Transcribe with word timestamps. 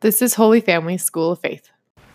This 0.00 0.22
is 0.22 0.34
Holy 0.34 0.60
Family 0.60 0.96
School 0.96 1.32
of 1.32 1.40
Faith. 1.40 1.70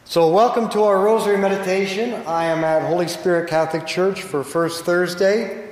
So, 0.06 0.30
welcome 0.30 0.70
to 0.70 0.84
our 0.84 1.04
Rosary 1.04 1.36
Meditation. 1.38 2.14
I 2.26 2.46
am 2.46 2.64
at 2.64 2.88
Holy 2.88 3.10
Spirit 3.10 3.50
Catholic 3.50 3.86
Church 3.86 4.22
for 4.22 4.42
First 4.42 4.86
Thursday. 4.86 5.68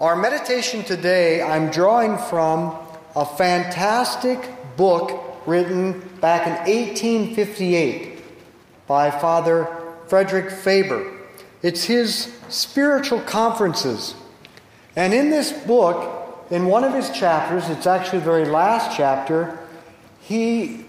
Our 0.00 0.16
meditation 0.16 0.82
today, 0.82 1.42
I'm 1.42 1.70
drawing 1.70 2.16
from 2.16 2.74
a 3.14 3.26
fantastic 3.26 4.48
book 4.78 5.42
written 5.44 6.00
back 6.22 6.46
in 6.46 6.54
1858 6.74 8.22
by 8.86 9.10
Father 9.10 9.68
Frederick 10.06 10.50
Faber. 10.50 11.18
It's 11.60 11.84
his 11.84 12.34
Spiritual 12.48 13.20
Conferences. 13.20 14.14
And 14.96 15.12
in 15.12 15.28
this 15.28 15.52
book, 15.52 16.46
in 16.50 16.64
one 16.64 16.82
of 16.82 16.94
his 16.94 17.10
chapters, 17.10 17.68
it's 17.68 17.86
actually 17.86 18.20
the 18.20 18.24
very 18.24 18.46
last 18.46 18.96
chapter, 18.96 19.58
he 20.24 20.86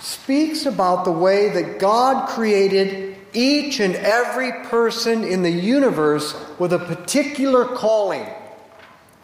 speaks 0.00 0.66
about 0.66 1.04
the 1.04 1.12
way 1.12 1.48
that 1.50 1.78
God 1.78 2.28
created 2.28 3.16
each 3.32 3.78
and 3.78 3.94
every 3.94 4.50
person 4.64 5.22
in 5.22 5.44
the 5.44 5.50
universe 5.50 6.34
with 6.58 6.72
a 6.72 6.80
particular 6.80 7.66
calling, 7.66 8.26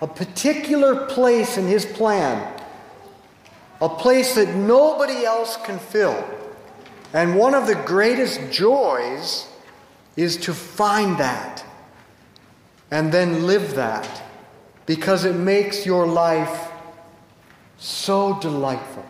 a 0.00 0.06
particular 0.06 1.06
place 1.06 1.58
in 1.58 1.66
his 1.66 1.84
plan, 1.84 2.62
a 3.80 3.88
place 3.88 4.36
that 4.36 4.54
nobody 4.54 5.24
else 5.24 5.56
can 5.64 5.80
fill. 5.80 6.24
And 7.12 7.36
one 7.36 7.54
of 7.54 7.66
the 7.66 7.74
greatest 7.74 8.52
joys 8.52 9.48
is 10.16 10.36
to 10.38 10.54
find 10.54 11.18
that 11.18 11.64
and 12.92 13.10
then 13.10 13.48
live 13.48 13.74
that 13.74 14.22
because 14.86 15.24
it 15.24 15.34
makes 15.34 15.84
your 15.84 16.06
life 16.06 16.70
so 17.78 18.38
delightful. 18.38 19.04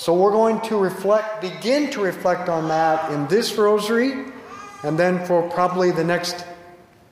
So 0.00 0.14
we're 0.14 0.30
going 0.30 0.62
to 0.62 0.78
reflect, 0.78 1.42
begin 1.42 1.90
to 1.90 2.00
reflect 2.00 2.48
on 2.48 2.68
that 2.68 3.12
in 3.12 3.26
this 3.26 3.58
rosary, 3.58 4.32
and 4.82 4.98
then 4.98 5.26
for 5.26 5.46
probably 5.50 5.90
the 5.90 6.02
next 6.02 6.46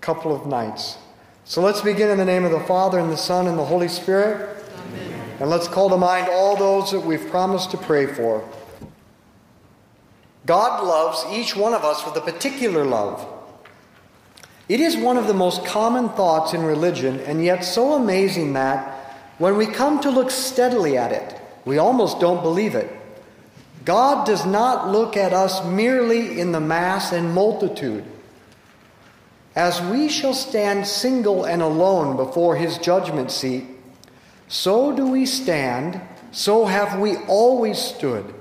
couple 0.00 0.34
of 0.34 0.47
nights. 0.47 0.97
So 1.45 1.61
let's 1.61 1.83
begin 1.83 2.08
in 2.08 2.17
the 2.17 2.25
name 2.25 2.47
of 2.47 2.50
the 2.50 2.61
Father, 2.61 2.98
and 2.98 3.12
the 3.12 3.17
Son, 3.19 3.47
and 3.47 3.58
the 3.58 3.64
Holy 3.67 3.89
Spirit. 3.89 4.64
Amen. 4.86 5.36
And 5.39 5.50
let's 5.50 5.69
call 5.69 5.91
to 5.91 5.98
mind 5.98 6.28
all 6.30 6.56
those 6.56 6.91
that 6.92 7.00
we've 7.00 7.28
promised 7.28 7.72
to 7.72 7.77
pray 7.77 8.06
for. 8.06 8.42
God 10.47 10.83
loves 10.83 11.27
each 11.30 11.55
one 11.55 11.75
of 11.75 11.84
us 11.84 12.06
with 12.06 12.17
a 12.17 12.23
particular 12.23 12.86
love. 12.86 13.28
It 14.67 14.80
is 14.80 14.97
one 14.97 15.19
of 15.19 15.27
the 15.27 15.34
most 15.34 15.62
common 15.67 16.08
thoughts 16.08 16.55
in 16.55 16.62
religion, 16.62 17.20
and 17.20 17.45
yet 17.45 17.67
so 17.67 17.92
amazing 17.92 18.55
that 18.55 19.14
when 19.36 19.58
we 19.58 19.67
come 19.67 20.00
to 20.00 20.11
look 20.11 20.30
steadily 20.30 20.97
at 20.97 21.12
it, 21.12 21.38
we 21.69 21.77
almost 21.77 22.19
don't 22.19 22.42
believe 22.42 22.74
it. 22.74 22.91
God 23.84 24.27
does 24.27 24.47
not 24.47 24.88
look 24.88 25.19
at 25.19 25.34
us 25.34 25.62
merely 25.66 26.41
in 26.41 26.50
the 26.52 26.61
mass 26.61 27.12
and 27.12 27.34
multitude. 27.34 28.05
As 29.55 29.78
we 29.83 30.08
shall 30.08 30.33
stand 30.33 30.86
single 30.86 31.44
and 31.44 31.61
alone 31.61 32.16
before 32.16 32.56
his 32.56 32.78
judgment 32.78 33.30
seat, 33.30 33.66
so 34.48 34.96
do 34.96 35.08
we 35.08 35.27
stand, 35.27 36.00
so 36.33 36.64
have 36.64 36.98
we 36.98 37.16
always 37.27 37.77
stood, 37.77 38.33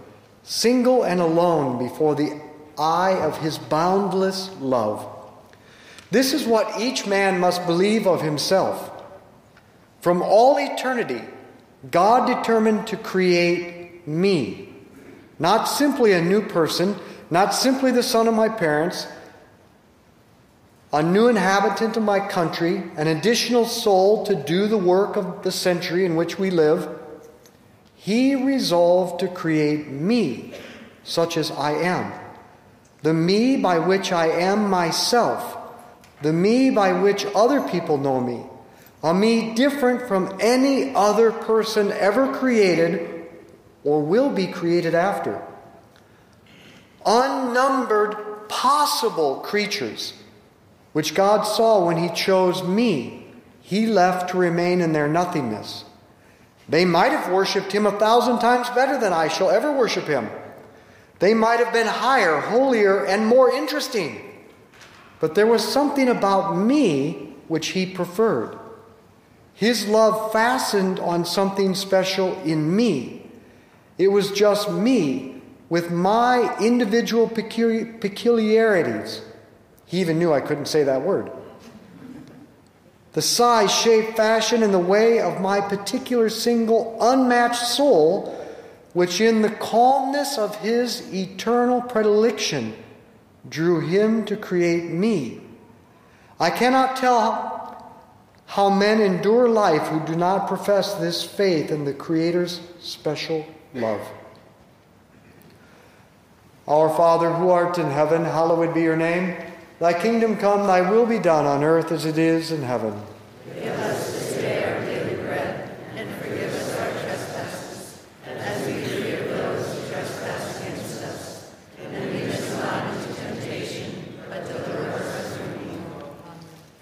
single 0.43 1.03
and 1.03 1.19
alone 1.19 1.77
before 1.77 2.15
the 2.15 2.39
eye 2.77 3.19
of 3.19 3.39
his 3.39 3.57
boundless 3.57 4.49
love. 4.61 5.05
This 6.11 6.33
is 6.33 6.47
what 6.47 6.79
each 6.79 7.05
man 7.05 7.41
must 7.41 7.65
believe 7.65 8.07
of 8.07 8.21
himself. 8.21 8.89
From 9.99 10.21
all 10.21 10.57
eternity, 10.57 11.23
God 11.91 12.25
determined 12.25 12.87
to 12.87 12.97
create 12.97 14.07
me. 14.07 14.69
Not 15.39 15.65
simply 15.65 16.13
a 16.13 16.21
new 16.21 16.41
person, 16.41 16.95
not 17.29 17.53
simply 17.53 17.91
the 17.91 18.03
son 18.03 18.27
of 18.27 18.33
my 18.33 18.49
parents, 18.49 19.07
a 20.91 21.03
new 21.03 21.27
inhabitant 21.27 21.97
of 21.97 22.03
my 22.03 22.19
country, 22.19 22.81
an 22.95 23.07
additional 23.07 23.65
soul 23.65 24.25
to 24.25 24.35
do 24.35 24.67
the 24.67 24.77
work 24.77 25.15
of 25.15 25.43
the 25.43 25.51
century 25.51 26.05
in 26.05 26.15
which 26.15 26.39
we 26.39 26.49
live. 26.49 26.89
He 27.95 28.35
resolved 28.35 29.19
to 29.19 29.27
create 29.27 29.87
me, 29.89 30.53
such 31.03 31.37
as 31.37 31.51
I 31.51 31.73
am. 31.73 32.11
The 33.03 33.13
me 33.13 33.57
by 33.57 33.79
which 33.79 34.11
I 34.11 34.27
am 34.27 34.69
myself, 34.69 35.57
the 36.23 36.33
me 36.33 36.71
by 36.71 36.93
which 36.93 37.27
other 37.35 37.61
people 37.61 37.97
know 37.97 38.19
me 38.19 38.43
a 39.03 39.13
me 39.13 39.53
different 39.53 40.07
from 40.07 40.37
any 40.39 40.93
other 40.95 41.31
person 41.31 41.91
ever 41.91 42.33
created 42.33 43.27
or 43.83 44.01
will 44.01 44.29
be 44.29 44.47
created 44.47 44.95
after. 44.95 45.41
Unnumbered 47.05 48.49
possible 48.49 49.37
creatures, 49.41 50.13
which 50.93 51.13
God 51.13 51.43
saw 51.43 51.85
when 51.85 51.97
He 51.97 52.09
chose 52.09 52.63
me, 52.63 53.27
He 53.61 53.85
left 53.85 54.31
to 54.31 54.37
remain 54.37 54.81
in 54.81 54.93
their 54.93 55.07
nothingness. 55.07 55.85
They 56.67 56.83
might 56.83 57.11
have 57.11 57.31
worshiped 57.31 57.71
Him 57.71 57.85
a 57.85 57.97
thousand 57.97 58.39
times 58.39 58.69
better 58.71 58.99
than 58.99 59.13
I 59.13 59.27
shall 59.27 59.49
ever 59.49 59.71
worship 59.71 60.05
Him. 60.05 60.29
They 61.19 61.33
might 61.33 61.59
have 61.59 61.71
been 61.71 61.87
higher, 61.87 62.39
holier, 62.39 63.05
and 63.05 63.25
more 63.25 63.51
interesting. 63.51 64.21
But 65.19 65.33
there 65.35 65.47
was 65.47 65.65
something 65.65 66.09
about 66.09 66.55
me 66.55 67.35
which 67.47 67.67
He 67.69 67.85
preferred. 67.85 68.57
His 69.57 69.87
love 69.87 70.31
fastened 70.31 70.99
on 70.99 71.25
something 71.25 71.73
special 71.73 72.39
in 72.43 72.75
me. 72.75 73.25
It 73.97 74.09
was 74.09 74.29
just 74.29 74.71
me 74.71 75.41
with 75.67 75.89
my 75.89 76.55
individual 76.59 77.27
peculiarities. 77.27 79.23
He 79.87 79.99
even 79.99 80.19
knew 80.19 80.31
I 80.31 80.41
couldn't 80.41 80.67
say 80.67 80.83
that 80.83 81.01
word. 81.01 81.31
The 83.13 83.23
size, 83.23 83.73
shape, 83.73 84.15
fashion, 84.15 84.61
and 84.61 84.71
the 84.71 84.77
way 84.77 85.19
of 85.21 85.41
my 85.41 85.59
particular 85.59 86.29
single 86.29 86.95
unmatched 87.01 87.65
soul, 87.65 88.39
which 88.93 89.19
in 89.19 89.41
the 89.41 89.49
calmness 89.49 90.37
of 90.37 90.55
his 90.57 91.11
eternal 91.11 91.81
predilection 91.81 92.75
drew 93.49 93.79
him 93.79 94.23
to 94.25 94.37
create 94.37 94.91
me. 94.91 95.41
I 96.39 96.51
cannot 96.51 96.95
tell 96.97 97.56
how 98.47 98.69
men 98.69 99.01
endure 99.01 99.47
life 99.49 99.87
who 99.89 99.99
do 100.05 100.15
not 100.15 100.47
profess 100.47 100.95
this 100.95 101.21
faith 101.21 101.69
in 101.69 101.83
the 101.83 101.93
Creator's 101.93 102.61
special 102.79 103.45
love. 103.73 104.01
Our 106.65 106.89
Father, 106.89 107.31
who 107.31 107.49
art 107.49 107.77
in 107.77 107.91
heaven, 107.91 108.23
hallowed 108.23 108.73
be 108.73 108.81
your 108.81 108.97
name. 108.97 109.35
Thy 109.79 109.93
kingdom 109.93 110.37
come, 110.37 110.65
thy 110.65 110.89
will 110.89 111.05
be 111.05 111.19
done 111.19 111.45
on 111.45 111.63
earth 111.63 111.91
as 111.91 112.05
it 112.05 112.17
is 112.17 112.51
in 112.51 112.63
heaven. 112.63 112.99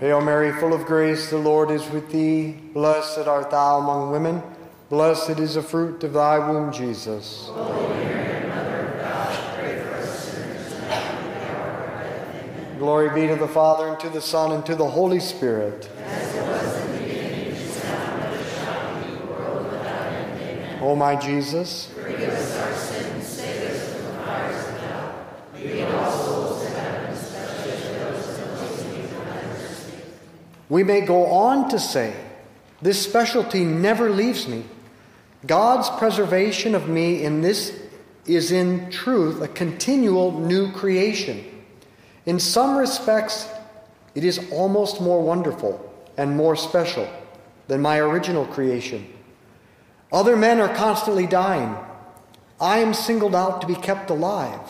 Hail 0.00 0.20
Mary, 0.22 0.50
full 0.52 0.72
of 0.72 0.86
grace, 0.86 1.28
the 1.28 1.36
Lord 1.36 1.70
is 1.70 1.86
with 1.90 2.10
thee. 2.10 2.52
Blessed 2.72 3.28
art 3.28 3.50
thou 3.50 3.78
among 3.78 4.10
women. 4.10 4.42
Blessed 4.88 5.38
is 5.38 5.54
the 5.54 5.62
fruit 5.62 6.02
of 6.02 6.14
thy 6.14 6.38
womb, 6.38 6.72
Jesus. 6.72 7.50
Glory 12.78 13.10
be 13.10 13.26
to 13.26 13.36
the 13.36 13.46
Father, 13.46 13.88
and 13.88 14.00
to 14.00 14.08
the 14.08 14.22
Son, 14.22 14.52
and 14.52 14.64
to 14.64 14.74
the 14.74 14.88
Holy 14.88 15.20
Spirit. 15.20 15.90
As 16.02 16.34
it 16.34 16.46
was 16.46 16.76
in 16.80 16.92
the 16.92 16.98
beginning, 16.98 17.46
is 17.52 17.84
now, 17.84 18.14
and 18.14 18.22
ever 18.24 18.44
shall 18.48 19.04
be, 19.04 19.10
world 19.26 19.64
without 19.66 20.12
end. 20.12 20.40
Amen. 20.40 20.78
O 20.82 20.96
my 20.96 21.14
Jesus, 21.14 21.92
Forgive 21.94 22.30
us 22.30 22.56
our 22.56 22.72
sins, 22.74 23.26
save 23.26 23.70
us 23.70 23.92
from 23.92 24.02
the 24.04 24.12
fires 24.24 24.66
of 24.66 24.80
hell. 24.80 25.26
Lead 25.56 25.82
all 25.82 26.10
souls 26.10 26.62
to 26.64 26.70
heaven, 26.70 27.12
especially 27.12 27.98
those 27.98 28.38
in 28.38 28.48
most 28.54 28.86
need 28.86 29.04
of 29.04 29.10
thy 29.10 29.42
mercy. 29.44 29.92
We 30.70 30.84
may 30.84 31.02
go 31.02 31.26
on 31.26 31.68
to 31.68 31.78
say, 31.78 32.14
This 32.80 33.02
specialty 33.02 33.64
never 33.64 34.08
leaves 34.08 34.48
me. 34.48 34.64
God's 35.46 35.90
preservation 35.98 36.74
of 36.74 36.88
me 36.88 37.22
in 37.22 37.42
this 37.42 37.78
is 38.24 38.52
in 38.52 38.90
truth 38.90 39.42
a 39.42 39.48
continual 39.48 40.38
new 40.38 40.70
creation. 40.72 41.44
In 42.24 42.38
some 42.38 42.76
respects, 42.76 43.48
it 44.14 44.24
is 44.24 44.50
almost 44.52 45.00
more 45.00 45.22
wonderful 45.22 45.92
and 46.16 46.36
more 46.36 46.54
special 46.54 47.08
than 47.66 47.80
my 47.80 47.98
original 47.98 48.46
creation. 48.46 49.12
Other 50.12 50.36
men 50.36 50.60
are 50.60 50.74
constantly 50.74 51.26
dying. 51.26 51.76
I 52.60 52.78
am 52.78 52.94
singled 52.94 53.34
out 53.34 53.60
to 53.62 53.66
be 53.66 53.74
kept 53.74 54.10
alive. 54.10 54.60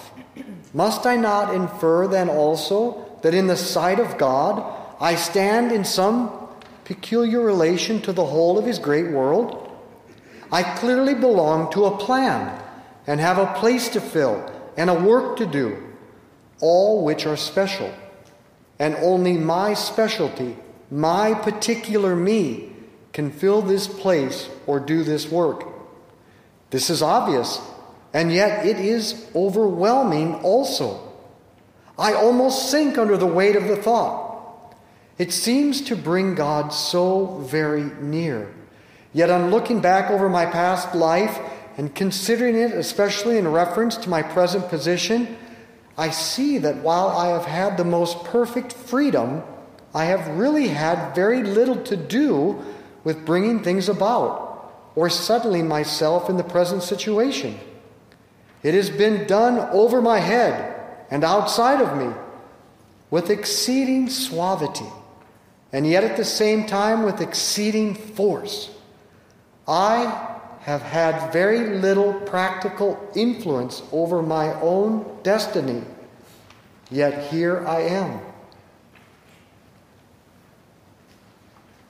Must 0.73 1.05
I 1.07 1.17
not 1.17 1.55
infer 1.55 2.07
then 2.07 2.29
also 2.29 3.19
that 3.23 3.35
in 3.35 3.49
the 3.49 3.57
sight 3.57 3.99
of 3.99 4.17
God 4.17 4.80
I 5.01 5.15
stand 5.15 5.73
in 5.73 5.85
some 5.85 6.31
peculiar 6.85 7.41
relation 7.41 8.03
to 8.03 8.13
the 8.13 8.27
whole 8.27 8.59
of 8.59 8.67
His 8.67 8.79
great 8.79 9.11
world? 9.11 9.67
I 10.53 10.63
clearly 10.63 11.15
belong 11.15 11.73
to 11.73 11.87
a 11.87 11.97
plan 11.97 12.61
and 13.07 13.21
have 13.21 13.39
a 13.39 13.55
place 13.55 13.89
to 13.91 14.01
fill 14.01 14.53
and 14.77 14.91
a 14.91 14.95
work 14.95 15.37
to 15.39 15.47
do, 15.47 15.83
all 16.61 17.05
which 17.05 17.27
are 17.27 17.37
special. 17.37 17.93
And 18.79 18.95
only 18.97 19.39
my 19.39 19.75
specialty, 19.75 20.57
my 20.91 21.35
particular 21.35 22.15
me, 22.15 22.73
can 23.13 23.31
fill 23.31 23.63
this 23.63 23.87
place 23.87 24.49
or 24.67 24.81
do 24.81 25.03
this 25.03 25.31
work. 25.31 25.67
This 26.71 26.91
is 26.91 27.03
obvious, 27.03 27.61
and 28.13 28.33
yet 28.33 28.67
it 28.67 28.79
is 28.79 29.27
overwhelming 29.35 30.37
also. 30.37 31.13
I 31.99 32.15
almost 32.15 32.71
sink 32.71 32.99
under 32.99 33.17
the 33.17 33.27
weight 33.27 33.57
of 33.57 33.69
the 33.69 33.77
thought. 33.77 34.30
It 35.21 35.35
seems 35.35 35.83
to 35.83 35.97
bring 35.97 36.35
God 36.35 36.73
so 36.73 37.41
very 37.41 37.85
near. 38.01 38.51
Yet, 39.13 39.29
on 39.29 39.51
looking 39.51 39.83
back 39.83 40.11
over 40.11 40.31
my 40.31 40.47
past 40.47 40.95
life 40.95 41.39
and 41.77 41.95
considering 41.95 42.57
it, 42.57 42.71
especially 42.71 43.37
in 43.37 43.47
reference 43.47 43.99
to 43.99 44.09
my 44.09 44.23
present 44.23 44.71
position, 44.71 45.37
I 45.99 46.09
see 46.09 46.57
that 46.57 46.77
while 46.77 47.09
I 47.09 47.29
have 47.29 47.45
had 47.45 47.77
the 47.77 47.85
most 47.85 48.25
perfect 48.25 48.73
freedom, 48.73 49.43
I 49.93 50.07
have 50.07 50.27
really 50.39 50.69
had 50.69 51.15
very 51.15 51.43
little 51.43 51.77
to 51.83 51.99
do 51.99 52.65
with 53.05 53.27
bringing 53.27 53.63
things 53.63 53.91
about 53.91 54.73
or 54.95 55.11
settling 55.11 55.69
myself 55.69 56.31
in 56.31 56.39
the 56.39 56.45
present 56.45 56.83
situation. 56.83 57.61
It 58.63 58.73
has 58.73 58.89
been 58.89 59.27
done 59.27 59.59
over 59.71 60.01
my 60.01 60.19
head 60.19 60.75
and 61.11 61.25
outside 61.25 61.83
of 61.83 61.95
me 61.99 62.11
with 63.11 63.29
exceeding 63.29 64.09
suavity, 64.09 64.91
and 65.73 65.87
yet 65.87 66.05
at 66.05 66.17
the 66.17 66.25
same 66.25 66.67
time 66.67 67.03
with 67.03 67.21
exceeding 67.21 67.95
force. 67.95 68.71
I 69.69 70.39
have 70.61 70.83
had 70.83 71.33
very 71.33 71.79
little 71.79 72.13
practical 72.13 72.99
influence 73.15 73.83
over 73.93 74.23
my 74.23 74.53
own 74.61 75.19
destiny, 75.23 75.83
yet 76.91 77.31
here 77.31 77.67
I 77.67 77.81
am. 77.83 78.21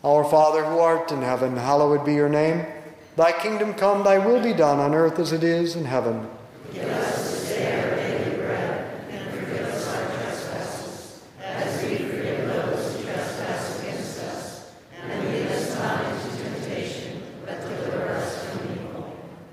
Our 0.02 0.24
Father 0.24 0.64
who 0.64 0.78
art 0.78 1.12
in 1.12 1.20
heaven, 1.20 1.56
hallowed 1.56 2.06
be 2.06 2.14
your 2.14 2.28
name. 2.30 2.64
Thy 3.16 3.32
kingdom 3.32 3.74
come, 3.74 4.02
thy 4.02 4.16
will 4.18 4.42
be 4.42 4.54
done 4.54 4.78
on 4.78 4.94
earth 4.94 5.18
as 5.18 5.32
it 5.32 5.44
is 5.44 5.76
in 5.76 5.84
heaven. 5.84 6.26
Give 6.72 6.84
us 6.84 7.30
this 7.30 7.48
day 7.50 7.82
our 7.82 7.96
daily 7.96 8.36
bread, 8.36 9.04
and 9.10 9.30
forgive 9.34 9.66
us 9.66 9.88
our 9.88 10.06
trespasses, 10.06 11.22
as 11.42 11.82
we 11.82 11.96
forgive 11.96 12.46
those 12.46 12.96
who 12.96 13.02
trespass 13.04 13.80
against 13.82 14.20
us. 14.20 14.72
And 15.02 15.24
lead 15.28 15.48
us 15.48 15.78
not 15.78 16.04
into 16.06 16.44
temptation, 16.44 17.22
but 17.44 17.60
deliver 17.60 18.08
us 18.12 18.44
from 18.46 18.72
evil. 18.72 19.16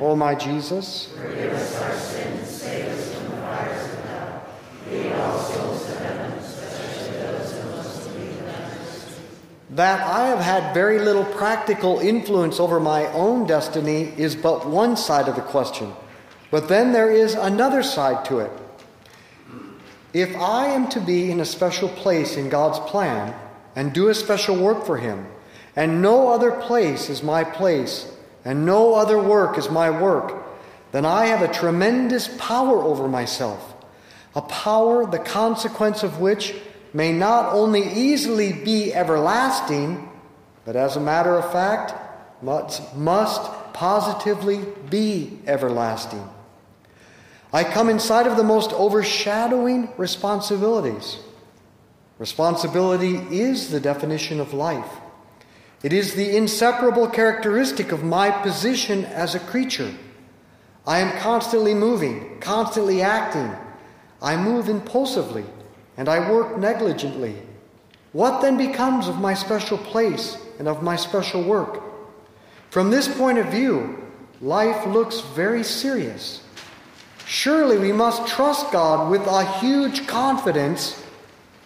O 0.00 0.14
my 0.14 0.34
Jesus, 0.34 1.08
that 9.70 10.00
I 10.00 10.26
have 10.26 10.40
had 10.40 10.74
very 10.74 10.98
little 10.98 11.24
practical 11.24 12.00
influence 12.00 12.58
over 12.58 12.80
my 12.80 13.06
own 13.12 13.46
destiny 13.46 14.12
is 14.16 14.34
but 14.34 14.66
one 14.66 14.96
side 14.96 15.28
of 15.28 15.36
the 15.36 15.42
question. 15.42 15.92
But 16.50 16.68
then 16.68 16.92
there 16.92 17.10
is 17.10 17.34
another 17.34 17.82
side 17.82 18.24
to 18.24 18.40
it. 18.40 18.50
If 20.12 20.34
I 20.36 20.66
am 20.66 20.88
to 20.88 21.00
be 21.00 21.30
in 21.30 21.38
a 21.38 21.44
special 21.44 21.88
place 21.88 22.36
in 22.36 22.48
God's 22.48 22.80
plan 22.90 23.34
and 23.76 23.92
do 23.92 24.08
a 24.08 24.14
special 24.14 24.56
work 24.56 24.84
for 24.84 24.96
Him, 24.96 25.26
and 25.76 26.02
no 26.02 26.28
other 26.28 26.50
place 26.50 27.08
is 27.08 27.22
my 27.22 27.44
place, 27.44 28.10
and 28.48 28.64
no 28.64 28.94
other 28.94 29.20
work 29.20 29.58
is 29.58 29.68
my 29.68 29.90
work, 29.90 30.32
then 30.90 31.04
I 31.04 31.26
have 31.26 31.42
a 31.42 31.52
tremendous 31.52 32.34
power 32.38 32.80
over 32.80 33.06
myself, 33.06 33.74
a 34.34 34.40
power 34.40 35.04
the 35.04 35.18
consequence 35.18 36.02
of 36.02 36.18
which 36.18 36.54
may 36.94 37.12
not 37.12 37.52
only 37.52 37.82
easily 37.92 38.54
be 38.54 38.94
everlasting, 38.94 40.08
but 40.64 40.76
as 40.76 40.96
a 40.96 41.00
matter 41.00 41.34
of 41.34 41.52
fact, 41.52 41.92
must, 42.42 42.96
must 42.96 43.42
positively 43.74 44.64
be 44.88 45.40
everlasting. 45.46 46.26
I 47.52 47.64
come 47.64 47.90
inside 47.90 48.26
of 48.26 48.38
the 48.38 48.44
most 48.44 48.72
overshadowing 48.72 49.90
responsibilities. 49.98 51.18
Responsibility 52.18 53.16
is 53.30 53.70
the 53.70 53.80
definition 53.80 54.40
of 54.40 54.54
life. 54.54 54.90
It 55.82 55.92
is 55.92 56.14
the 56.14 56.36
inseparable 56.36 57.06
characteristic 57.08 57.92
of 57.92 58.02
my 58.02 58.30
position 58.30 59.04
as 59.04 59.34
a 59.34 59.40
creature. 59.40 59.94
I 60.86 60.98
am 60.98 61.16
constantly 61.18 61.74
moving, 61.74 62.40
constantly 62.40 63.02
acting. 63.02 63.54
I 64.20 64.36
move 64.36 64.68
impulsively, 64.68 65.44
and 65.96 66.08
I 66.08 66.30
work 66.30 66.58
negligently. 66.58 67.36
What 68.12 68.40
then 68.40 68.56
becomes 68.56 69.06
of 69.06 69.20
my 69.20 69.34
special 69.34 69.78
place 69.78 70.36
and 70.58 70.66
of 70.66 70.82
my 70.82 70.96
special 70.96 71.42
work? 71.42 71.82
From 72.70 72.90
this 72.90 73.06
point 73.06 73.38
of 73.38 73.46
view, 73.46 74.02
life 74.40 74.86
looks 74.86 75.20
very 75.20 75.62
serious. 75.62 76.42
Surely 77.26 77.78
we 77.78 77.92
must 77.92 78.26
trust 78.26 78.72
God 78.72 79.10
with 79.10 79.26
a 79.26 79.44
huge 79.60 80.06
confidence, 80.06 81.00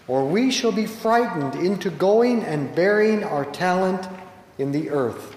or 0.09 0.27
we 0.27 0.51
shall 0.51 0.73
be 0.73 0.87
frightened 0.87 1.55
into 1.55 1.91
going 1.91 2.43
and 2.45 2.75
burying 2.75 3.23
our 3.25 3.45
talent 3.45 4.09
in 4.59 4.73
the 4.73 4.91
earth. 4.91 5.37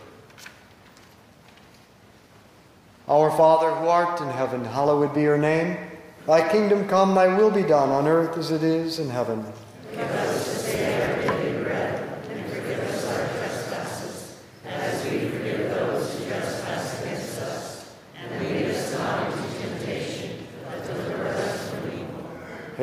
Our 3.08 3.30
Father 3.30 3.70
who 3.70 3.88
art 3.88 4.20
in 4.20 4.30
heaven, 4.30 4.66
hallowed 4.66 5.14
be 5.14 5.22
your 5.22 5.38
name. 5.38 5.78
Thy 6.26 6.50
kingdom 6.52 6.88
come, 6.88 7.14
thy 7.14 7.28
will 7.38 7.52
be 7.52 7.62
done 7.62 7.90
on 7.92 8.08
earth 8.08 8.36
as 8.36 8.50
it 8.50 8.64
is 8.64 8.98
in 8.98 9.10
heaven. 9.12 9.46
Give 9.92 10.00
us 10.02 10.46
this 10.46 10.74
day 10.74 11.04
our 11.04 11.22
daily 11.22 11.64
bread, 11.64 12.20
and 12.32 12.50
forgive 12.50 12.80
us 12.80 13.06
our 13.06 13.28
trespasses, 13.38 14.42
as 14.66 15.04
we 15.06 15.30
forgive 15.30 15.70
those 15.70 16.18
who 16.18 16.26
trespass 16.26 17.04
against 17.04 17.40
us. 17.42 17.96
And 18.18 18.42
lead 18.42 18.72
us 18.72 18.94
not 18.98 19.32
into 19.32 19.60
temptation, 19.60 20.48
but 20.68 20.84
deliver 20.88 21.28
us 21.28 21.70
from 21.70 21.92
evil. 21.94 22.28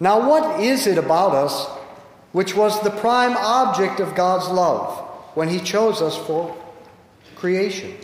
Now, 0.00 0.26
what 0.26 0.60
is 0.60 0.86
it 0.86 0.96
about 0.96 1.34
us 1.34 1.68
which 2.32 2.56
was 2.56 2.80
the 2.82 2.90
prime 2.90 3.36
object 3.36 4.00
of 4.00 4.14
God's 4.14 4.48
love 4.48 4.98
when 5.34 5.48
He 5.48 5.60
chose 5.60 6.00
us 6.00 6.16
for 6.26 6.56
creation? 7.36 7.94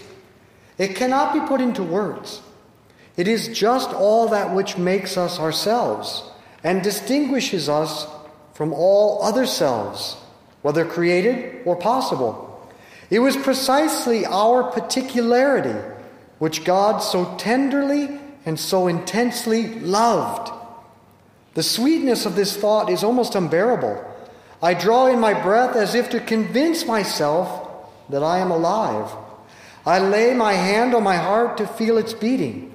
It 0.77 0.95
cannot 0.95 1.33
be 1.33 1.41
put 1.41 1.63
into 1.63 1.83
words. 1.83 2.43
It 3.17 3.29
is 3.29 3.49
just 3.49 3.91
all 3.91 4.29
that 4.29 4.55
which 4.55 4.77
makes 4.77 5.17
us 5.17 5.41
ourselves 5.41 6.23
and 6.63 6.83
distinguishes 6.83 7.69
us 7.69 8.07
from 8.53 8.75
all 8.75 9.23
other 9.23 9.47
selves, 9.47 10.17
whether 10.61 10.85
created 10.85 11.63
or 11.65 11.77
possible. 11.77 12.43
It 13.09 13.21
was 13.21 13.37
precisely 13.37 14.27
our 14.27 14.65
particularity 14.65 15.79
which 16.39 16.65
God 16.65 16.99
so 16.99 17.37
tenderly 17.39 18.21
and 18.45 18.61
so 18.61 18.87
intensely 18.89 19.81
loved. 19.81 20.53
The 21.57 21.63
sweetness 21.63 22.27
of 22.27 22.37
this 22.37 22.55
thought 22.55 22.91
is 22.91 23.03
almost 23.03 23.35
unbearable. 23.35 24.05
I 24.63 24.75
draw 24.75 25.07
in 25.07 25.19
my 25.19 25.33
breath 25.33 25.75
as 25.75 25.95
if 25.95 26.11
to 26.11 26.21
convince 26.21 26.85
myself 26.85 27.67
that 28.11 28.23
I 28.23 28.41
am 28.41 28.51
alive. 28.51 29.11
I 29.87 29.99
lay 29.99 30.35
my 30.35 30.53
hand 30.53 30.95
on 30.95 31.03
my 31.03 31.17
heart 31.17 31.57
to 31.57 31.67
feel 31.67 31.97
its 31.97 32.13
beating. 32.13 32.75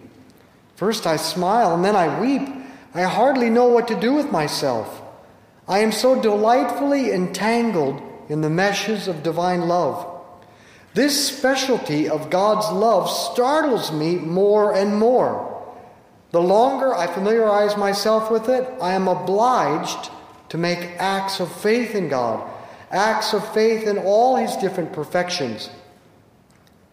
First 0.78 1.06
I 1.06 1.18
smile 1.18 1.76
and 1.76 1.86
then 1.86 1.96
I 1.96 2.20
weep. 2.20 2.42
I 2.96 3.04
hardly 3.04 3.52
know 3.52 3.68
what 3.68 3.88
to 3.90 4.00
do 4.00 4.16
with 4.16 4.32
myself. 4.32 5.00
I 5.68 5.80
am 5.82 5.92
so 5.92 6.20
delightfully 6.20 7.12
entangled 7.12 8.02
in 8.30 8.42
the 8.42 8.50
meshes 8.50 9.08
of 9.08 9.22
divine 9.22 9.68
love. 9.68 10.08
This 10.96 11.28
specialty 11.38 12.10
of 12.10 12.32
God's 12.32 12.72
love 12.72 13.12
startles 13.12 13.92
me 13.92 14.16
more 14.16 14.74
and 14.74 14.98
more. 14.98 15.51
The 16.32 16.42
longer 16.42 16.96
I 16.96 17.08
familiarize 17.08 17.76
myself 17.76 18.32
with 18.32 18.48
it, 18.48 18.68
I 18.82 18.94
am 18.94 19.08
obliged 19.08 20.10
to 20.50 20.58
make 20.58 20.80
acts 20.98 21.40
of 21.40 21.52
faith 21.52 21.94
in 21.94 22.08
God, 22.08 22.50
acts 22.90 23.34
of 23.34 23.48
faith 23.54 23.86
in 23.86 23.98
all 23.98 24.38
His 24.38 24.56
different 24.58 24.94
perfections. 24.94 25.70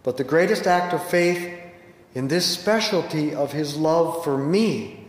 But 0.03 0.17
the 0.17 0.25
greatest 0.25 0.67
act 0.67 0.93
of 0.93 1.05
faith 1.09 1.57
in 2.15 2.29
this 2.29 2.47
specialty 2.47 3.35
of 3.35 3.53
His 3.53 3.77
love 3.77 4.25
for 4.25 4.37
me, 4.37 5.07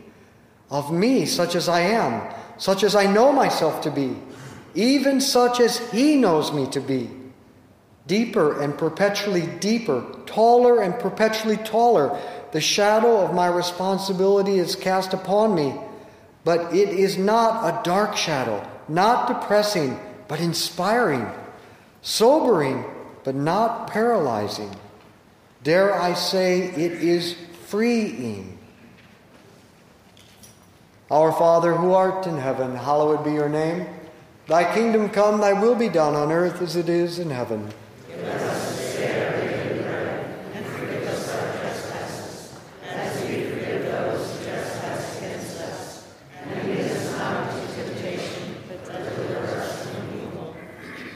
of 0.69 0.91
me, 0.93 1.25
such 1.25 1.55
as 1.55 1.67
I 1.67 1.81
am, 1.81 2.31
such 2.57 2.83
as 2.83 2.95
I 2.95 3.11
know 3.11 3.31
myself 3.31 3.81
to 3.81 3.91
be, 3.91 4.15
even 4.75 5.21
such 5.21 5.59
as 5.59 5.79
He 5.91 6.17
knows 6.17 6.51
me 6.51 6.67
to 6.67 6.81
be, 6.81 7.09
deeper 8.05 8.61
and 8.61 8.77
perpetually 8.77 9.47
deeper, 9.59 10.05
taller 10.27 10.81
and 10.81 10.99
perpetually 10.99 11.57
taller 11.57 12.19
the 12.51 12.61
shadow 12.61 13.17
of 13.21 13.33
my 13.33 13.47
responsibility 13.47 14.57
is 14.57 14.75
cast 14.75 15.13
upon 15.13 15.55
me, 15.55 15.75
but 16.43 16.73
it 16.73 16.89
is 16.89 17.17
not 17.17 17.65
a 17.65 17.83
dark 17.83 18.17
shadow, 18.17 18.67
not 18.87 19.27
depressing, 19.27 19.99
but 20.27 20.39
inspiring, 20.39 21.27
sobering, 22.01 22.85
but 23.23 23.35
not 23.35 23.87
paralyzing. 23.89 24.73
Dare 25.63 25.93
I 25.93 26.13
say, 26.13 26.61
it 26.61 26.91
is 26.93 27.35
freeing. 27.67 28.57
Our 31.11 31.31
Father 31.31 31.73
who 31.73 31.93
art 31.93 32.27
in 32.27 32.37
heaven, 32.37 32.75
hallowed 32.75 33.23
be 33.23 33.33
your 33.33 33.49
name. 33.49 33.87
Thy 34.47 34.73
kingdom 34.73 35.09
come, 35.09 35.41
thy 35.41 35.53
will 35.53 35.75
be 35.75 35.89
done 35.89 36.15
on 36.15 36.31
earth 36.31 36.61
as 36.61 36.75
it 36.75 36.89
is 36.89 37.19
in 37.19 37.29
heaven. 37.29 37.71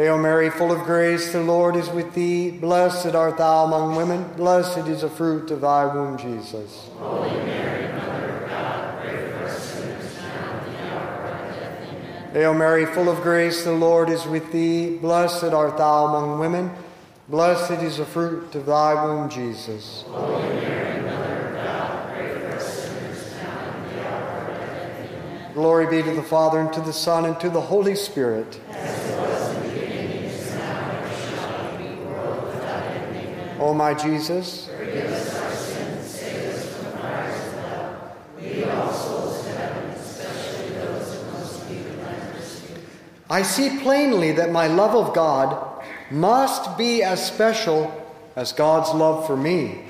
Hail 0.00 0.16
Mary, 0.16 0.48
full 0.48 0.72
of 0.72 0.84
grace, 0.84 1.30
the 1.30 1.42
Lord 1.42 1.76
is 1.76 1.90
with 1.90 2.14
thee. 2.14 2.50
Blessed 2.50 3.14
art 3.14 3.36
thou 3.36 3.66
among 3.66 3.96
women. 3.96 4.24
Blessed 4.34 4.88
is 4.88 5.02
the 5.02 5.10
fruit 5.10 5.50
of 5.50 5.60
thy 5.60 5.84
womb, 5.94 6.16
Jesus. 6.16 6.88
Holy 6.96 7.28
Mary, 7.28 7.92
Mother 7.92 8.36
of 8.36 8.48
God, 8.48 9.02
pray 9.02 9.30
for 9.30 9.44
us 9.44 9.62
sinners 9.62 10.16
now 10.16 10.52
and 10.52 10.60
at 10.60 10.72
the 10.72 10.90
hour 10.90 11.02
of 11.02 11.24
our 11.26 11.52
death. 11.52 11.88
Amen. 11.90 12.32
Hail 12.32 12.54
Mary, 12.54 12.86
full 12.86 13.10
of 13.10 13.20
grace, 13.20 13.62
the 13.64 13.72
Lord 13.72 14.08
is 14.08 14.24
with 14.24 14.50
thee. 14.52 14.96
Blessed 14.96 15.44
art 15.44 15.76
thou 15.76 16.06
among 16.06 16.38
women. 16.38 16.70
Blessed 17.28 17.82
is 17.82 17.98
the 17.98 18.06
fruit 18.06 18.54
of 18.54 18.64
thy 18.64 19.04
womb, 19.04 19.28
Jesus. 19.28 20.04
Holy 20.08 20.48
Mary, 20.48 21.02
Mother 21.02 21.46
of 21.48 21.54
God, 21.56 22.14
pray 22.14 22.40
for 22.40 22.46
us 22.56 22.84
sinners 22.84 23.34
now 23.42 23.68
and 23.68 23.84
at 23.84 23.92
the 23.92 24.08
hour 24.08 24.22
of 24.22 24.48
our 24.48 24.56
death. 24.56 25.10
Amen. 25.10 25.52
Glory 25.52 25.86
be 25.90 26.02
to 26.02 26.14
the 26.14 26.22
Father, 26.22 26.58
and 26.58 26.72
to 26.72 26.80
the 26.80 26.94
Son, 26.94 27.26
and 27.26 27.38
to 27.38 27.50
the 27.50 27.60
Holy 27.60 27.94
Spirit. 27.94 28.58
O 33.60 33.74
my 33.74 33.92
Jesus, 33.92 34.70
I 43.28 43.42
see 43.42 43.78
plainly 43.80 44.32
that 44.32 44.50
my 44.50 44.66
love 44.66 44.96
of 44.96 45.14
God 45.14 45.84
must 46.10 46.78
be 46.78 47.02
as 47.02 47.24
special 47.24 47.92
as 48.34 48.52
God's 48.52 48.94
love 48.94 49.26
for 49.26 49.36
me. 49.36 49.84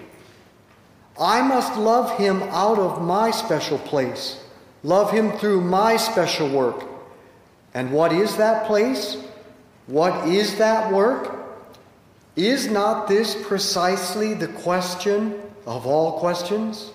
I 1.18 1.40
must 1.40 1.76
love 1.76 2.18
Him 2.18 2.42
out 2.42 2.80
of 2.80 3.00
my 3.00 3.30
special 3.30 3.78
place, 3.78 4.42
love 4.83 5.12
Him 5.12 5.30
through 5.38 5.61
my 5.61 5.96
special 5.96 6.48
work. 6.48 6.85
And 7.72 7.92
what 7.92 8.12
is 8.12 8.37
that 8.37 8.66
place? 8.66 9.16
What 9.87 10.28
is 10.28 10.59
that 10.59 10.92
work? 10.92 11.39
Is 12.37 12.71
not 12.71 13.09
this 13.09 13.35
precisely 13.47 14.35
the 14.35 14.49
question 14.49 15.40
of 15.66 15.87
all 15.87 16.19
questions? 16.21 16.90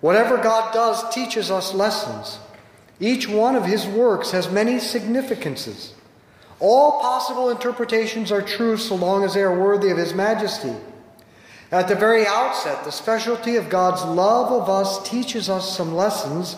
Whatever 0.00 0.38
God 0.38 0.72
does 0.72 1.14
teaches 1.14 1.50
us 1.50 1.74
lessons. 1.74 2.38
Each 2.98 3.28
one 3.28 3.56
of 3.56 3.64
his 3.64 3.86
works 3.86 4.30
has 4.32 4.50
many 4.50 4.78
significances. 4.78 5.94
All 6.58 7.00
possible 7.00 7.50
interpretations 7.50 8.30
are 8.30 8.42
true 8.42 8.76
so 8.76 8.94
long 8.94 9.24
as 9.24 9.34
they 9.34 9.42
are 9.42 9.58
worthy 9.58 9.90
of 9.90 9.96
his 9.96 10.12
majesty. 10.12 10.74
At 11.72 11.88
the 11.88 11.94
very 11.94 12.26
outset, 12.26 12.84
the 12.84 12.90
specialty 12.90 13.56
of 13.56 13.70
God's 13.70 14.04
love 14.04 14.52
of 14.52 14.68
us 14.68 15.08
teaches 15.08 15.48
us 15.48 15.76
some 15.76 15.94
lessons 15.94 16.56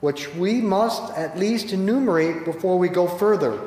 which 0.00 0.32
we 0.34 0.60
must 0.60 1.12
at 1.16 1.38
least 1.38 1.72
enumerate 1.72 2.44
before 2.44 2.78
we 2.78 2.88
go 2.88 3.06
further. 3.06 3.60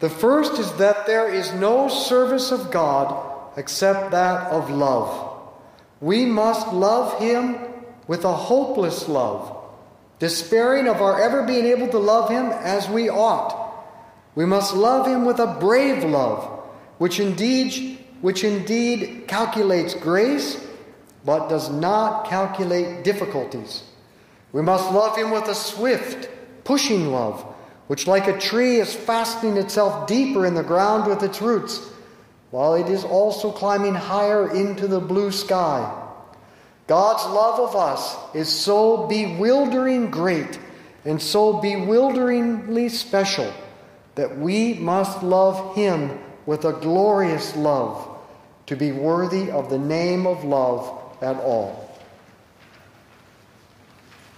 The 0.00 0.10
first 0.10 0.58
is 0.58 0.72
that 0.74 1.06
there 1.06 1.32
is 1.32 1.52
no 1.52 1.88
service 1.88 2.52
of 2.52 2.70
God 2.70 3.14
except 3.56 4.10
that 4.12 4.50
of 4.50 4.70
love. 4.70 5.38
We 6.00 6.24
must 6.24 6.72
love 6.72 7.20
Him 7.20 7.58
with 8.06 8.24
a 8.24 8.32
hopeless 8.32 9.08
love, 9.08 9.56
despairing 10.18 10.88
of 10.88 11.02
our 11.02 11.20
ever 11.20 11.42
being 11.42 11.66
able 11.66 11.88
to 11.88 11.98
love 11.98 12.30
Him 12.30 12.46
as 12.46 12.88
we 12.88 13.10
ought. 13.10 13.74
We 14.34 14.46
must 14.46 14.74
love 14.74 15.06
Him 15.06 15.26
with 15.26 15.38
a 15.38 15.58
brave 15.60 16.02
love, 16.02 16.44
which 16.96 17.20
indeed, 17.20 17.98
which 18.22 18.42
indeed 18.42 19.24
calculates 19.28 19.92
grace, 19.92 20.66
but 21.26 21.48
does 21.48 21.68
not 21.68 22.24
calculate 22.26 23.04
difficulties. 23.04 23.82
We 24.52 24.62
must 24.62 24.90
love 24.92 25.18
Him 25.18 25.30
with 25.30 25.46
a 25.48 25.54
swift, 25.54 26.30
pushing 26.64 27.12
love, 27.12 27.44
which, 27.90 28.06
like 28.06 28.28
a 28.28 28.38
tree, 28.38 28.76
is 28.76 28.94
fastening 28.94 29.56
itself 29.56 30.06
deeper 30.06 30.46
in 30.46 30.54
the 30.54 30.62
ground 30.62 31.10
with 31.10 31.24
its 31.24 31.42
roots 31.42 31.90
while 32.52 32.74
it 32.74 32.88
is 32.88 33.02
also 33.02 33.50
climbing 33.50 33.96
higher 33.96 34.54
into 34.54 34.86
the 34.86 35.00
blue 35.00 35.32
sky. 35.32 35.92
God's 36.86 37.24
love 37.34 37.58
of 37.58 37.74
us 37.74 38.16
is 38.32 38.48
so 38.48 39.08
bewildering 39.08 40.08
great 40.12 40.56
and 41.04 41.20
so 41.20 41.54
bewilderingly 41.54 42.90
special 42.90 43.52
that 44.14 44.38
we 44.38 44.74
must 44.74 45.24
love 45.24 45.74
Him 45.74 46.16
with 46.46 46.64
a 46.66 46.74
glorious 46.74 47.56
love 47.56 48.08
to 48.66 48.76
be 48.76 48.92
worthy 48.92 49.50
of 49.50 49.68
the 49.68 49.80
name 49.80 50.28
of 50.28 50.44
love 50.44 50.96
at 51.20 51.34
all. 51.38 51.98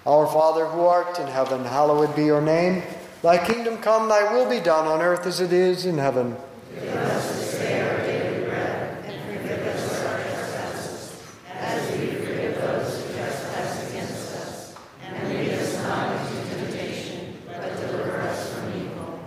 Our 0.07 0.27
Father 0.27 0.65
who 0.65 0.81
art 0.87 1.19
in 1.19 1.27
heaven, 1.27 1.67
hallowed 1.67 2.17
be 2.17 2.25
your 2.25 2.41
name. 2.41 2.83
Thy 3.23 3.39
kingdom 3.39 3.79
come, 3.79 4.09
thy 4.09 4.33
will 4.33 4.51
be 4.51 4.59
done 4.59 4.89
on 4.89 5.01
earth 5.01 5.27
as 5.27 5.41
it 5.41 5.53
is 5.53 5.87
in 5.87 5.99
heaven. 5.99 6.37
Forgive 6.75 6.95
us 6.97 7.29
to 7.29 7.57
stay 7.57 7.81
our 7.81 7.99
daily 7.99 8.45
bread, 8.47 9.05
and 9.07 9.39
forgive 9.39 9.65
us 9.65 10.05
our 10.05 10.19
trespasses, 10.19 11.23
as 11.49 11.93
we 11.93 12.07
forgive 12.17 12.55
those 12.61 13.01
who 13.01 13.15
trespass 13.15 13.91
against 13.91 14.35
us, 14.35 14.75
and 15.05 15.29
relieve 15.29 15.53
us 15.53 15.83
not 15.85 16.17
into 16.21 16.57
temptation, 16.57 17.37
but 17.47 17.77
deliver 17.77 18.21
us 18.23 18.53
from 18.55 18.73
evil. 18.75 19.21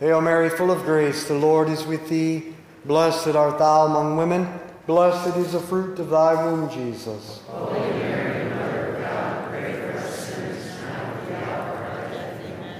Hail 0.00 0.20
Mary, 0.20 0.50
full 0.50 0.70
of 0.70 0.82
grace, 0.84 1.26
the 1.26 1.34
Lord 1.34 1.70
is 1.70 1.84
with 1.86 2.10
thee. 2.10 2.54
Blessed 2.84 3.28
art 3.28 3.58
thou 3.58 3.86
among 3.86 4.18
women. 4.18 4.48
Blessed 4.86 5.36
is 5.38 5.52
the 5.52 5.60
fruit 5.60 5.98
of 5.98 6.10
thy 6.10 6.34
womb, 6.34 6.68
Jesus. 6.68 7.40
Holy 7.46 7.78
Mary, 7.80 8.50
Mother 8.50 8.96
of 8.96 9.02
God, 9.02 9.48
pray 9.50 9.72
for 9.74 9.92
us 9.96 10.26
sinners 10.26 10.66
now 10.82 11.12
and 11.12 11.28
the 11.28 11.36
hour 11.36 11.68
of 11.70 11.82
our 11.82 12.08
death. 12.10 12.40
Amen. 12.44 12.79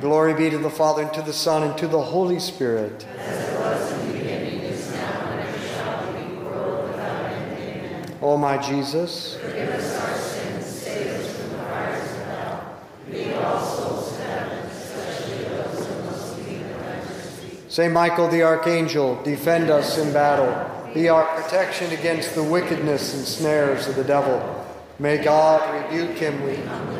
Glory 0.00 0.32
be 0.32 0.48
to 0.48 0.56
the 0.56 0.70
Father, 0.70 1.02
and 1.02 1.12
to 1.12 1.20
the 1.20 1.32
Son, 1.32 1.62
and 1.62 1.76
to 1.76 1.86
the 1.86 2.00
Holy 2.00 2.38
Spirit. 2.38 3.06
As 3.18 3.48
it 3.50 3.60
was 3.60 3.92
in 3.92 4.06
the 4.06 4.18
beginning, 4.18 4.60
it 4.60 4.72
is 4.72 4.90
now, 4.94 5.20
and 5.28 5.40
it 5.46 5.68
shall 5.68 6.12
be 6.12 6.20
Amen. 6.98 8.18
O 8.22 8.38
my 8.38 8.56
Jesus, 8.56 9.36
forgive 9.36 9.68
us 9.68 10.00
our 10.00 10.14
sins, 10.16 10.64
save 10.64 11.06
us 11.08 11.36
from 11.36 11.50
the 11.50 11.56
world 11.58 12.14
without 12.14 13.12
end. 13.12 13.14
Amen. 13.14 13.44
O 13.44 13.46
my 16.86 17.00
Jesus, 17.04 17.74
Saint 17.74 17.92
Michael 17.92 18.28
the 18.28 18.42
Archangel, 18.42 19.22
defend 19.22 19.68
us 19.68 19.98
in 19.98 20.14
battle. 20.14 20.94
Be 20.94 21.10
our 21.10 21.26
protection 21.40 21.92
against 21.92 22.34
the 22.34 22.42
wickedness 22.42 23.14
and 23.14 23.24
snares 23.24 23.86
of 23.86 23.96
the 23.96 24.04
devil. 24.04 24.66
May 24.98 25.18
God 25.22 25.84
rebuke 25.84 26.16
him, 26.16 26.42
we 26.42 26.56
humbly. 26.56 26.99